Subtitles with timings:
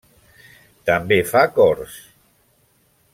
[0.91, 2.01] També fa cors.